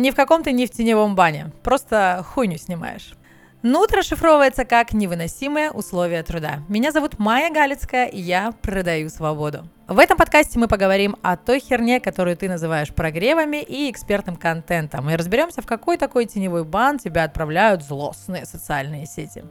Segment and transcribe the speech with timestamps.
[0.00, 3.12] Ни в каком ты не в теневом бане, просто хуйню снимаешь.
[3.60, 6.60] Нут расшифровывается как «невыносимые условия труда».
[6.70, 9.68] Меня зовут Майя Галицкая, и я продаю свободу.
[9.88, 15.10] В этом подкасте мы поговорим о той херне, которую ты называешь прогревами и экспертным контентом,
[15.10, 19.44] и разберемся, в какой такой теневой бан тебя отправляют злостные социальные сети.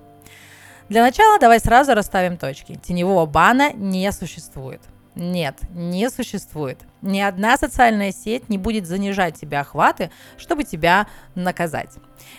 [0.90, 2.74] Для начала давай сразу расставим точки.
[2.74, 4.82] Теневого бана не существует.
[5.20, 6.80] Нет, не существует.
[7.02, 11.90] Ни одна социальная сеть не будет занижать тебе охваты, чтобы тебя наказать.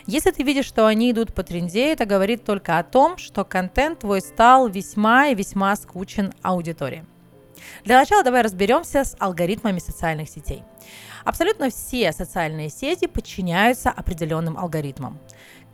[0.07, 4.01] Если ты видишь, что они идут по тренде, это говорит только о том, что контент
[4.01, 7.05] твой стал весьма и весьма скучен аудитории.
[7.85, 10.63] Для начала давай разберемся с алгоритмами социальных сетей.
[11.25, 15.19] Абсолютно все социальные сети подчиняются определенным алгоритмам.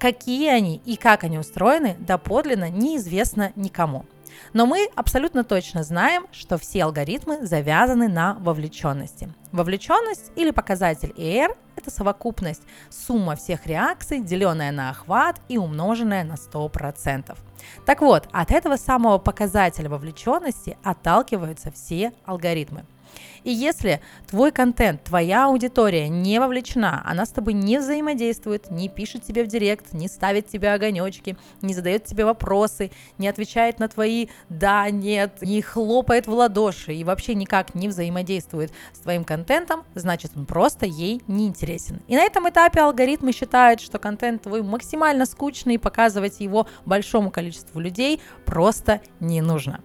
[0.01, 4.05] Какие они и как они устроены, доподлинно неизвестно никому–
[4.53, 9.33] но мы абсолютно точно знаем, что все алгоритмы завязаны на вовлеченности.
[9.53, 16.35] Вовлеченность или показатель ER– это совокупность сумма всех реакций, деленная на охват и умноженная на
[16.35, 17.37] 100%.
[17.85, 22.85] Так вот, от этого самого показателя вовлеченности отталкиваются все алгоритмы–
[23.45, 29.25] и если твой контент, твоя аудитория не вовлечена, она с тобой не взаимодействует, не пишет
[29.25, 34.29] тебе в директ, не ставит тебе огонечки, не задает тебе вопросы, не отвечает на твои
[34.49, 40.33] «да», «нет», не хлопает в ладоши и вообще никак не взаимодействует с твоим контентом, значит
[40.37, 42.03] он просто ей не интересен.
[42.09, 47.31] И на этом этапе алгоритмы считают, что контент твой максимально скучный, и показывать его большому
[47.31, 49.81] количеству людей просто не нужно.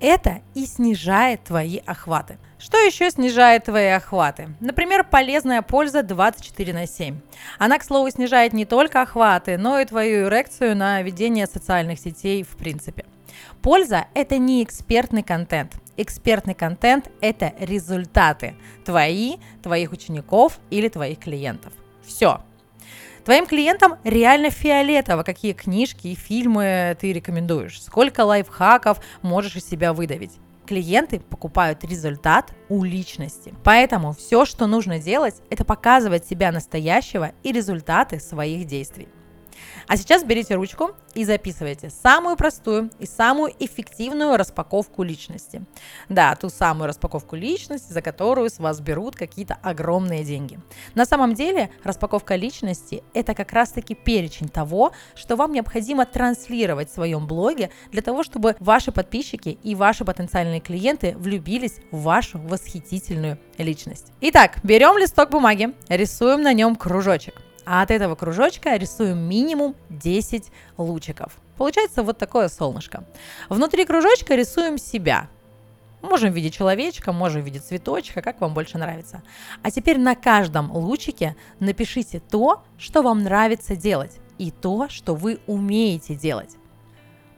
[0.00, 2.38] Это и снижает твои охваты.
[2.58, 4.48] Что еще снижает твои охваты?
[4.60, 7.20] Например, полезная польза 24 на 7.
[7.58, 12.44] Она, к слову, снижает не только охваты, но и твою эрекцию на ведение социальных сетей
[12.44, 13.06] в принципе.
[13.60, 15.74] Польза– это не экспертный контент.
[15.96, 21.72] Экспертный контент– это результаты твои, твоих учеников или твоих клиентов.
[22.06, 22.40] Все.
[23.28, 29.92] Твоим клиентам реально фиолетово, какие книжки и фильмы ты рекомендуешь, сколько лайфхаков можешь из себя
[29.92, 30.32] выдавить
[30.66, 33.54] клиенты покупают результат у личности.
[33.64, 39.08] Поэтому все, что нужно делать, это показывать себя настоящего и результаты своих действий.
[39.86, 45.64] А сейчас берите ручку и записывайте самую простую и самую эффективную распаковку личности.
[46.08, 50.60] Да, ту самую распаковку личности, за которую с вас берут какие-то огромные деньги.
[50.94, 56.94] На самом деле распаковка личности– это как раз-таки перечень того, что вам необходимо транслировать в
[56.94, 63.38] своем блоге для того, чтобы ваши подписчики и ваши потенциальные клиенты влюбились в вашу восхитительную
[63.56, 64.12] личность.
[64.20, 70.50] Итак, берем листок бумаги, рисуем на нем кружочек а от этого кружочка рисуем минимум 10
[70.78, 71.36] лучиков.
[71.58, 73.04] Получается вот такое солнышко.
[73.50, 75.28] Внутри кружочка рисуем себя.
[76.00, 79.22] Можем в виде человечка, можем в виде цветочка, как вам больше нравится.
[79.62, 85.38] А теперь на каждом лучике напишите то, что вам нравится делать, и то, что вы
[85.46, 86.56] умеете делать.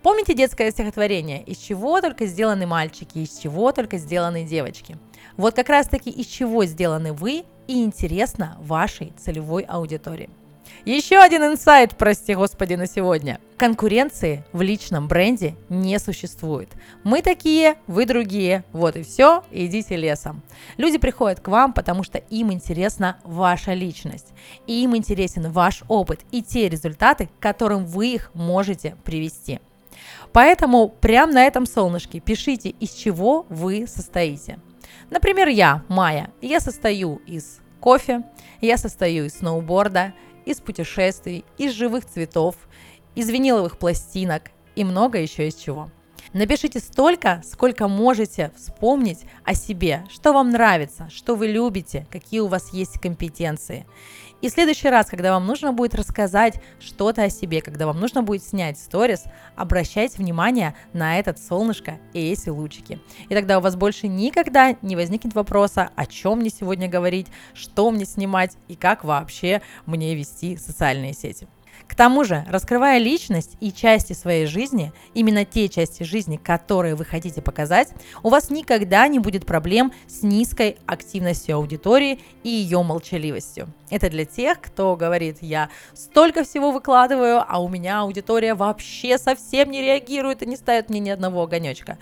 [0.03, 4.97] Помните детское стихотворение «Из чего только сделаны мальчики, из чего только сделаны девочки?»
[5.37, 10.31] Вот как раз таки из чего сделаны вы и интересно вашей целевой аудитории.
[10.87, 13.41] Еще один инсайт, прости господи, на сегодня.
[13.59, 16.71] Конкуренции в личном бренде не существует.
[17.05, 18.65] Мы такие, вы другие.
[18.73, 20.43] Вот и все, идите лесом.
[20.79, 24.29] Люди приходят к вам, потому что им интересна ваша личность.
[24.67, 29.61] И им интересен ваш опыт и те результаты, к которым вы их можете привести.
[30.33, 34.59] Поэтому прямо на этом солнышке пишите, из чего вы состоите.
[35.11, 38.23] Например, я, Майя, я состою из кофе,
[38.61, 42.57] я состою из сноуборда, из путешествий, из живых цветов,
[43.15, 45.91] из виниловых пластинок и много еще из чего.
[46.33, 52.47] Напишите столько, сколько можете вспомнить о себе, что вам нравится, что вы любите, какие у
[52.47, 53.85] вас есть компетенции.
[54.41, 58.23] И в следующий раз, когда вам нужно будет рассказать что-то о себе, когда вам нужно
[58.23, 59.25] будет снять сторис,
[59.55, 63.01] обращайте внимание на этот солнышко и эти лучики.
[63.29, 67.91] И тогда у вас больше никогда не возникнет вопроса, о чем мне сегодня говорить, что
[67.91, 71.47] мне снимать и как вообще мне вести социальные сети.
[71.91, 77.05] К тому же, раскрывая личность и части своей жизни, именно те части жизни, которые вы
[77.05, 77.89] хотите показать,
[78.23, 83.67] у вас никогда не будет проблем с низкой активностью аудитории и ее молчаливостью.
[83.91, 89.73] Это для тех, кто говорит, я столько всего выкладываю, а у меня аудитория вообще совсем
[89.73, 91.99] не реагирует и не ставит мне ни одного огонечка.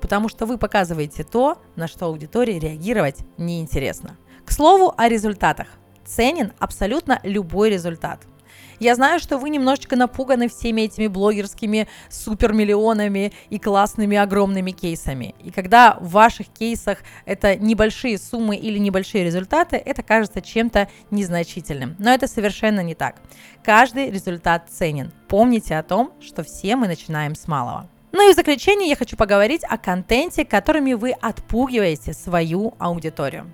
[0.00, 4.16] Потому что вы показываете то, на что аудитории реагировать неинтересно.
[4.46, 5.66] К слову о результатах.
[6.06, 8.20] Ценен абсолютно любой результат–
[8.78, 15.34] Я знаю, что вы немножечко напуганы всеми этими блогерскими супермиллионами и классными огромными кейсами.
[15.42, 21.96] И когда в ваших кейсах это небольшие суммы или небольшие результаты, это кажется чем-то незначительным.
[21.98, 23.16] Но это совершенно не так.
[23.64, 25.12] Каждый результат ценен.
[25.28, 27.88] Помните о том, что все мы начинаем с малого.
[28.12, 33.50] Ну и в заключение я хочу поговорить о контенте, которыми вы отпугиваете свою аудиторию.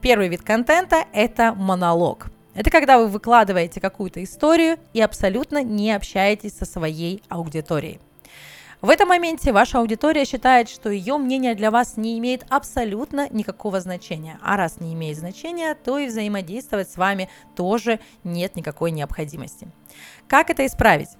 [0.00, 2.28] Первый вид контента– это монолог.
[2.58, 8.00] Это когда вы выкладываете какую-то историю и абсолютно не общаетесь со своей аудиторией.
[8.80, 13.80] В этом моменте ваша аудитория считает, что ее мнение для вас не имеет абсолютно никакого
[13.80, 14.40] значения.
[14.42, 19.68] А раз не имеет значения, то и взаимодействовать с вами тоже нет никакой необходимости.
[20.26, 21.10] Как это исправить?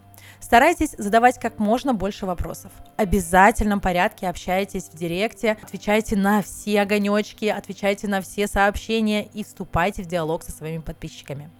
[0.40, 2.72] Старайтесь задавать как можно больше вопросов.
[2.96, 9.44] В обязательном порядке общайтесь в директе, отвечайте на все огонечки, отвечайте на все сообщения и
[9.44, 11.50] вступайте в диалог со своими подписчиками.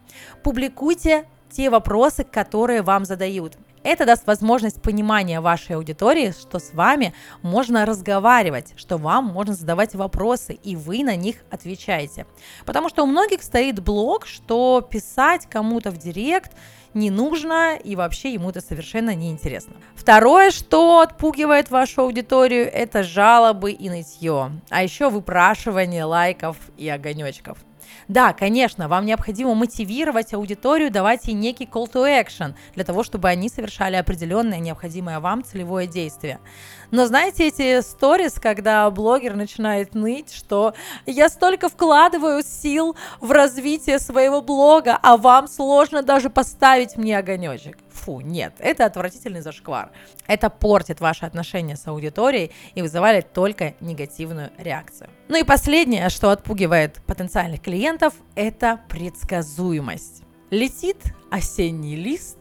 [0.43, 3.57] Публикуйте те вопросы, которые вам задают.
[3.85, 9.95] Это даст возможность понимания вашей аудитории, что с вами можно разговаривать, что вам можно задавать
[9.95, 12.27] вопросы, и вы на них отвечаете.
[12.67, 16.53] Потому что у многих стоит блок, что писать кому-то в директ
[16.95, 19.75] не нужно и вообще ему это совершенно не интересно.
[19.95, 27.59] Второе, что отпугивает вашу аудиторию, это жалобы и нытье, а еще выпрашивание лайков и огонечков.
[28.09, 33.29] Да, конечно, вам необходимо мотивировать аудиторию, давать ей некий call to action для того, чтобы
[33.29, 36.41] они совершали определенное необходимое вам целевое действие.
[36.91, 43.99] Но знаете, эти сторис, когда блогер начинает ныть, что я столько вкладываю сил в развитие
[43.99, 47.77] своего блога, а вам сложно даже поставить мне огонечек.
[48.09, 49.91] Фу, нет, это отвратительный зашквар.
[50.27, 55.11] Это портит ваши отношения с аудиторией и вызывает только негативную реакцию.
[55.29, 60.23] Ну и последнее, что отпугивает потенциальных клиентов, это предсказуемость.
[60.49, 60.97] Летит
[61.31, 62.39] осенний лист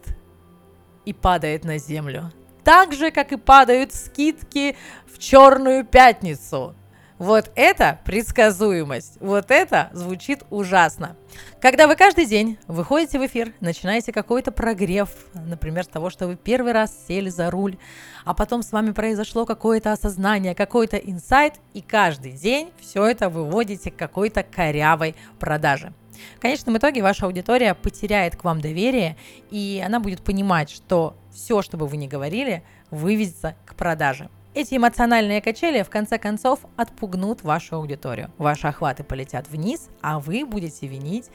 [1.03, 2.31] и падает на землю
[2.63, 4.75] так же, как и падают скидки
[5.05, 6.75] в черную пятницу.
[7.19, 9.17] Вот это предсказуемость.
[9.19, 11.15] Вот это звучит ужасно.
[11.59, 16.35] Когда вы каждый день выходите в эфир, начинаете какой-то прогрев, например, с того, что вы
[16.35, 17.77] первый раз сели за руль,
[18.23, 23.89] а потом с вами произошло какое-то осознание, какой-то инсайт, и каждый день все это выводите
[23.89, 25.93] к какой-то корявой продаже.
[26.35, 29.17] В конечном итоге ваша аудитория потеряет к вам доверие,
[29.49, 34.29] и она будет понимать, что все, что бы вы ни говорили, выведется к продаже.
[34.57, 38.31] Эти эмоциональные качели в конце концов отпугнут вашу аудиторию.
[38.39, 41.29] Ваши охваты полетят вниз, а вы будете винить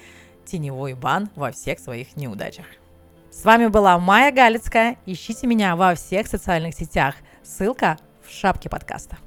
[0.44, 2.66] теневой бан во всех своих неудачах.
[3.30, 4.96] С вами была Майя Галицкая.
[5.06, 7.14] Ищите меня во всех социальных сетях.
[7.44, 7.96] Ссылка
[8.26, 9.18] в шапке подкаста.